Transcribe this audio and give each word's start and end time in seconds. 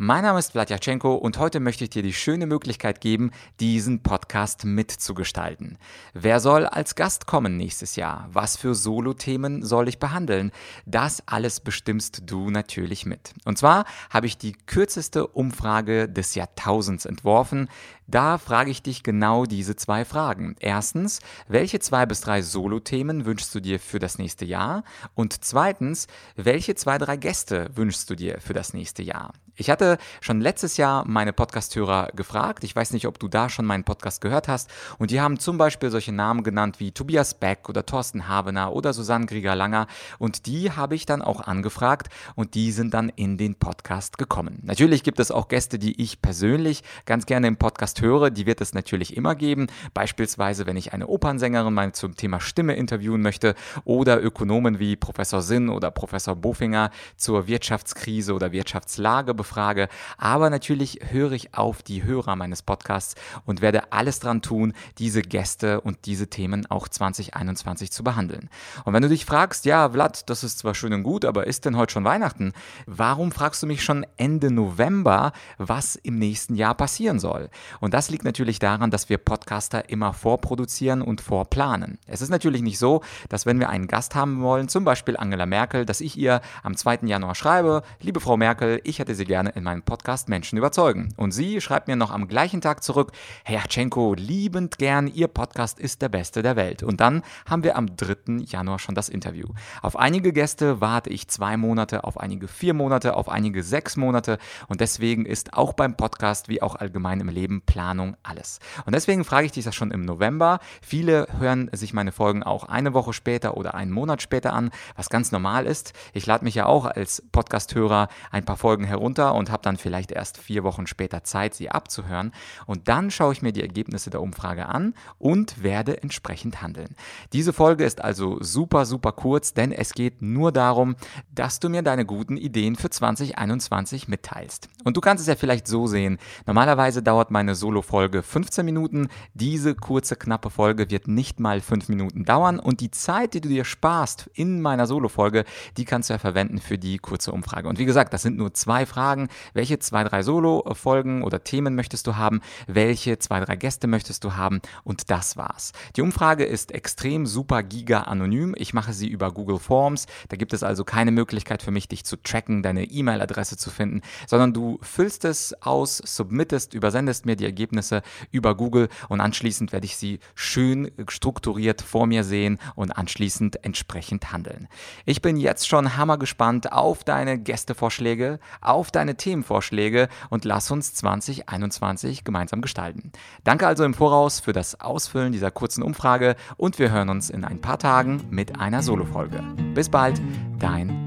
Mein 0.00 0.22
Name 0.22 0.38
ist 0.38 0.52
Vladyachenko 0.52 1.16
und 1.16 1.38
heute 1.38 1.58
möchte 1.58 1.82
ich 1.82 1.90
dir 1.90 2.04
die 2.04 2.12
schöne 2.12 2.46
Möglichkeit 2.46 3.00
geben, 3.00 3.32
diesen 3.58 4.00
Podcast 4.04 4.64
mitzugestalten. 4.64 5.76
Wer 6.14 6.38
soll 6.38 6.66
als 6.66 6.94
Gast 6.94 7.26
kommen 7.26 7.56
nächstes 7.56 7.96
Jahr? 7.96 8.28
Was 8.30 8.56
für 8.56 8.76
Solo-Themen 8.76 9.64
soll 9.64 9.88
ich 9.88 9.98
behandeln? 9.98 10.52
Das 10.86 11.20
alles 11.26 11.58
bestimmst 11.58 12.30
du 12.30 12.48
natürlich 12.48 13.06
mit. 13.06 13.34
Und 13.44 13.58
zwar 13.58 13.86
habe 14.08 14.28
ich 14.28 14.38
die 14.38 14.52
kürzeste 14.52 15.26
Umfrage 15.26 16.08
des 16.08 16.36
Jahrtausends 16.36 17.04
entworfen. 17.04 17.68
Da 18.06 18.38
frage 18.38 18.70
ich 18.70 18.84
dich 18.84 19.02
genau 19.02 19.46
diese 19.46 19.74
zwei 19.74 20.04
Fragen. 20.04 20.54
Erstens, 20.60 21.18
welche 21.48 21.80
zwei 21.80 22.06
bis 22.06 22.20
drei 22.20 22.40
Solo-Themen 22.40 23.26
wünschst 23.26 23.52
du 23.52 23.58
dir 23.58 23.80
für 23.80 23.98
das 23.98 24.16
nächste 24.16 24.44
Jahr? 24.44 24.84
Und 25.16 25.44
zweitens, 25.44 26.06
welche 26.36 26.76
zwei, 26.76 26.98
drei 26.98 27.16
Gäste 27.16 27.68
wünschst 27.74 28.08
du 28.08 28.14
dir 28.14 28.40
für 28.40 28.54
das 28.54 28.74
nächste 28.74 29.02
Jahr? 29.02 29.32
Ich 29.60 29.70
hatte 29.70 29.87
schon 30.20 30.40
letztes 30.42 30.76
Jahr 30.76 31.04
meine 31.06 31.32
Podcasthörer 31.32 32.10
gefragt. 32.14 32.64
Ich 32.64 32.76
weiß 32.76 32.92
nicht, 32.92 33.06
ob 33.06 33.18
du 33.18 33.28
da 33.28 33.48
schon 33.48 33.64
meinen 33.64 33.84
Podcast 33.84 34.20
gehört 34.20 34.48
hast. 34.48 34.68
Und 34.98 35.10
die 35.10 35.20
haben 35.20 35.38
zum 35.38 35.56
Beispiel 35.56 35.90
solche 35.90 36.12
Namen 36.12 36.42
genannt 36.42 36.80
wie 36.80 36.92
Tobias 36.92 37.34
Beck 37.34 37.68
oder 37.68 37.86
Thorsten 37.86 38.28
Habener 38.28 38.72
oder 38.72 38.92
Susanne 38.92 39.26
Grieger-Langer. 39.26 39.86
Und 40.18 40.46
die 40.46 40.72
habe 40.72 40.94
ich 40.94 41.06
dann 41.06 41.22
auch 41.22 41.40
angefragt 41.40 42.08
und 42.34 42.54
die 42.54 42.72
sind 42.72 42.92
dann 42.92 43.08
in 43.08 43.38
den 43.38 43.54
Podcast 43.54 44.18
gekommen. 44.18 44.58
Natürlich 44.62 45.02
gibt 45.02 45.20
es 45.20 45.30
auch 45.30 45.48
Gäste, 45.48 45.78
die 45.78 46.00
ich 46.02 46.20
persönlich 46.20 46.82
ganz 47.06 47.24
gerne 47.24 47.46
im 47.46 47.56
Podcast 47.56 48.02
höre. 48.02 48.30
Die 48.30 48.46
wird 48.46 48.60
es 48.60 48.74
natürlich 48.74 49.16
immer 49.16 49.34
geben. 49.34 49.68
Beispielsweise, 49.94 50.66
wenn 50.66 50.76
ich 50.76 50.92
eine 50.92 51.06
Opernsängerin 51.06 51.72
mal 51.72 51.92
zum 51.92 52.16
Thema 52.16 52.40
Stimme 52.40 52.74
interviewen 52.74 53.22
möchte 53.22 53.54
oder 53.84 54.22
Ökonomen 54.22 54.78
wie 54.78 54.96
Professor 54.96 55.42
Sinn 55.42 55.68
oder 55.68 55.90
Professor 55.90 56.34
Bofinger 56.36 56.90
zur 57.16 57.46
Wirtschaftskrise 57.46 58.34
oder 58.34 58.52
Wirtschaftslage 58.52 59.34
Frage. 59.78 59.88
Aber 60.16 60.50
natürlich 60.50 61.00
höre 61.10 61.32
ich 61.32 61.54
auf 61.54 61.82
die 61.82 62.04
Hörer 62.04 62.36
meines 62.36 62.62
Podcasts 62.62 63.14
und 63.46 63.60
werde 63.60 63.92
alles 63.92 64.20
dran 64.20 64.42
tun, 64.42 64.72
diese 64.98 65.22
Gäste 65.22 65.80
und 65.80 66.06
diese 66.06 66.28
Themen 66.28 66.66
auch 66.66 66.88
2021 66.88 67.90
zu 67.92 68.02
behandeln. 68.02 68.48
Und 68.84 68.94
wenn 68.94 69.02
du 69.02 69.08
dich 69.08 69.24
fragst, 69.24 69.64
ja, 69.64 69.90
Vlad, 69.90 70.28
das 70.28 70.44
ist 70.44 70.58
zwar 70.58 70.74
schön 70.74 70.92
und 70.92 71.02
gut, 71.02 71.24
aber 71.24 71.46
ist 71.46 71.64
denn 71.64 71.76
heute 71.76 71.92
schon 71.92 72.04
Weihnachten? 72.04 72.52
Warum 72.86 73.32
fragst 73.32 73.62
du 73.62 73.66
mich 73.66 73.82
schon 73.84 74.06
Ende 74.16 74.50
November, 74.50 75.32
was 75.56 75.96
im 75.96 76.18
nächsten 76.18 76.54
Jahr 76.54 76.74
passieren 76.74 77.20
soll? 77.20 77.48
Und 77.80 77.94
das 77.94 78.10
liegt 78.10 78.24
natürlich 78.24 78.58
daran, 78.58 78.90
dass 78.90 79.08
wir 79.08 79.18
Podcaster 79.18 79.88
immer 79.88 80.12
vorproduzieren 80.12 81.02
und 81.02 81.20
vorplanen. 81.20 81.98
Es 82.06 82.22
ist 82.22 82.30
natürlich 82.30 82.62
nicht 82.62 82.78
so, 82.78 83.02
dass 83.28 83.46
wenn 83.46 83.60
wir 83.60 83.68
einen 83.68 83.86
Gast 83.86 84.14
haben 84.14 84.42
wollen, 84.42 84.68
zum 84.68 84.84
Beispiel 84.84 85.16
Angela 85.16 85.46
Merkel, 85.46 85.84
dass 85.84 86.00
ich 86.00 86.16
ihr 86.16 86.40
am 86.62 86.76
2. 86.76 87.00
Januar 87.02 87.34
schreibe, 87.34 87.82
liebe 88.00 88.20
Frau 88.20 88.36
Merkel, 88.36 88.80
ich 88.84 88.98
hätte 88.98 89.14
Sie 89.14 89.24
gerne 89.24 89.38
gerne 89.38 89.50
in 89.50 89.62
meinem 89.68 89.82
Podcast 89.82 90.30
Menschen 90.30 90.56
überzeugen. 90.56 91.12
Und 91.18 91.32
sie 91.32 91.60
schreibt 91.60 91.88
mir 91.88 91.96
noch 91.96 92.10
am 92.10 92.26
gleichen 92.26 92.62
Tag 92.62 92.82
zurück, 92.82 93.12
Herr 93.44 93.64
Tschenko, 93.64 94.14
liebend 94.14 94.78
gern, 94.78 95.06
Ihr 95.06 95.28
Podcast 95.28 95.78
ist 95.78 96.00
der 96.00 96.08
beste 96.08 96.40
der 96.40 96.56
Welt. 96.56 96.82
Und 96.82 97.02
dann 97.02 97.22
haben 97.44 97.64
wir 97.64 97.76
am 97.76 97.94
3. 97.94 98.44
Januar 98.46 98.78
schon 98.78 98.94
das 98.94 99.10
Interview. 99.10 99.46
Auf 99.82 99.96
einige 99.96 100.32
Gäste 100.32 100.80
warte 100.80 101.10
ich 101.10 101.28
zwei 101.28 101.58
Monate, 101.58 102.04
auf 102.04 102.18
einige 102.18 102.48
vier 102.48 102.72
Monate, 102.72 103.14
auf 103.14 103.28
einige 103.28 103.62
sechs 103.62 103.98
Monate. 103.98 104.38
Und 104.68 104.80
deswegen 104.80 105.26
ist 105.26 105.52
auch 105.52 105.74
beim 105.74 105.98
Podcast 105.98 106.48
wie 106.48 106.62
auch 106.62 106.74
allgemein 106.74 107.20
im 107.20 107.28
Leben 107.28 107.60
Planung 107.60 108.16
alles. 108.22 108.60
Und 108.86 108.94
deswegen 108.94 109.22
frage 109.22 109.44
ich 109.44 109.52
dich 109.52 109.66
das 109.66 109.74
schon 109.74 109.90
im 109.90 110.00
November. 110.00 110.60
Viele 110.80 111.26
hören 111.38 111.68
sich 111.72 111.92
meine 111.92 112.12
Folgen 112.12 112.42
auch 112.42 112.64
eine 112.64 112.94
Woche 112.94 113.12
später 113.12 113.58
oder 113.58 113.74
einen 113.74 113.92
Monat 113.92 114.22
später 114.22 114.54
an, 114.54 114.70
was 114.96 115.10
ganz 115.10 115.30
normal 115.30 115.66
ist. 115.66 115.92
Ich 116.14 116.24
lade 116.24 116.44
mich 116.44 116.54
ja 116.54 116.64
auch 116.64 116.86
als 116.86 117.22
Podcast-Hörer 117.32 118.08
ein 118.30 118.46
paar 118.46 118.56
Folgen 118.56 118.84
herunter 118.84 119.34
und 119.34 119.50
habe 119.50 119.57
dann 119.62 119.76
vielleicht 119.76 120.12
erst 120.12 120.38
vier 120.38 120.64
Wochen 120.64 120.86
später 120.86 121.24
Zeit, 121.24 121.54
sie 121.54 121.70
abzuhören. 121.70 122.32
Und 122.66 122.88
dann 122.88 123.10
schaue 123.10 123.32
ich 123.32 123.42
mir 123.42 123.52
die 123.52 123.62
Ergebnisse 123.62 124.10
der 124.10 124.22
Umfrage 124.22 124.66
an 124.66 124.94
und 125.18 125.62
werde 125.62 126.02
entsprechend 126.02 126.62
handeln. 126.62 126.94
Diese 127.32 127.52
Folge 127.52 127.84
ist 127.84 128.02
also 128.02 128.38
super, 128.40 128.86
super 128.86 129.12
kurz, 129.12 129.54
denn 129.54 129.72
es 129.72 129.92
geht 129.92 130.22
nur 130.22 130.52
darum, 130.52 130.96
dass 131.34 131.60
du 131.60 131.68
mir 131.68 131.82
deine 131.82 132.04
guten 132.04 132.36
Ideen 132.36 132.76
für 132.76 132.90
2021 132.90 134.08
mitteilst. 134.08 134.68
Und 134.84 134.96
du 134.96 135.00
kannst 135.00 135.22
es 135.22 135.28
ja 135.28 135.36
vielleicht 135.36 135.66
so 135.66 135.86
sehen. 135.86 136.18
Normalerweise 136.46 137.02
dauert 137.02 137.30
meine 137.30 137.54
Solo-Folge 137.54 138.22
15 138.22 138.64
Minuten. 138.64 139.08
Diese 139.34 139.74
kurze, 139.74 140.16
knappe 140.16 140.50
Folge 140.50 140.90
wird 140.90 141.08
nicht 141.08 141.40
mal 141.40 141.60
5 141.60 141.88
Minuten 141.88 142.24
dauern. 142.24 142.58
Und 142.58 142.80
die 142.80 142.90
Zeit, 142.90 143.34
die 143.34 143.40
du 143.40 143.48
dir 143.48 143.64
sparst 143.64 144.30
in 144.34 144.60
meiner 144.60 144.86
Solo-Folge, 144.86 145.44
die 145.76 145.84
kannst 145.84 146.08
du 146.08 146.14
ja 146.14 146.18
verwenden 146.18 146.58
für 146.58 146.78
die 146.78 146.98
kurze 146.98 147.32
Umfrage. 147.32 147.68
Und 147.68 147.78
wie 147.78 147.84
gesagt, 147.84 148.12
das 148.12 148.22
sind 148.22 148.36
nur 148.36 148.54
zwei 148.54 148.86
fragen, 148.86 149.28
welche 149.54 149.78
zwei, 149.78 150.04
drei 150.04 150.22
Solo-Folgen 150.22 151.22
oder 151.22 151.42
Themen 151.42 151.74
möchtest 151.74 152.06
du 152.06 152.16
haben, 152.16 152.40
welche 152.66 153.18
zwei, 153.18 153.40
drei 153.40 153.56
Gäste 153.56 153.86
möchtest 153.86 154.24
du 154.24 154.36
haben 154.36 154.60
und 154.84 155.10
das 155.10 155.36
war's. 155.36 155.72
Die 155.96 156.02
Umfrage 156.02 156.44
ist 156.44 156.72
extrem 156.72 157.26
super 157.26 157.62
giga 157.62 158.02
anonym. 158.02 158.54
Ich 158.56 158.74
mache 158.74 158.92
sie 158.92 159.08
über 159.08 159.32
Google 159.32 159.58
Forms. 159.58 160.06
Da 160.28 160.36
gibt 160.36 160.52
es 160.52 160.62
also 160.62 160.84
keine 160.84 161.10
Möglichkeit 161.10 161.62
für 161.62 161.70
mich, 161.70 161.88
dich 161.88 162.04
zu 162.04 162.16
tracken, 162.16 162.62
deine 162.62 162.84
E-Mail-Adresse 162.84 163.56
zu 163.56 163.70
finden, 163.70 164.02
sondern 164.26 164.52
du 164.52 164.78
füllst 164.82 165.24
es 165.24 165.54
aus, 165.62 165.98
submittest, 165.98 166.74
übersendest 166.74 167.26
mir 167.26 167.36
die 167.36 167.44
Ergebnisse 167.44 168.02
über 168.30 168.54
Google 168.54 168.88
und 169.08 169.20
anschließend 169.20 169.72
werde 169.72 169.86
ich 169.86 169.96
sie 169.96 170.20
schön 170.34 170.90
strukturiert 171.08 171.82
vor 171.82 172.06
mir 172.06 172.24
sehen 172.24 172.58
und 172.74 172.92
anschließend 172.92 173.64
entsprechend 173.64 174.32
handeln. 174.32 174.68
Ich 175.04 175.22
bin 175.22 175.36
jetzt 175.36 175.66
schon 175.66 175.96
hammergespannt 175.96 176.72
auf 176.72 177.04
deine 177.04 177.38
Gästevorschläge, 177.38 178.38
auf 178.60 178.90
deine 178.90 179.08
deine 179.08 179.16
Themenvorschläge 179.28 180.08
und 180.30 180.44
lass 180.46 180.70
uns 180.70 180.94
2021 180.94 182.24
gemeinsam 182.24 182.62
gestalten. 182.62 183.12
Danke 183.44 183.66
also 183.66 183.84
im 183.84 183.92
Voraus 183.92 184.40
für 184.40 184.54
das 184.54 184.80
Ausfüllen 184.80 185.32
dieser 185.32 185.50
kurzen 185.50 185.82
Umfrage 185.82 186.34
und 186.56 186.78
wir 186.78 186.90
hören 186.90 187.10
uns 187.10 187.28
in 187.28 187.44
ein 187.44 187.60
paar 187.60 187.78
Tagen 187.78 188.22
mit 188.30 188.58
einer 188.58 188.82
Solo-Folge. 188.82 189.42
Bis 189.74 189.90
bald, 189.90 190.20
dein 190.58 190.97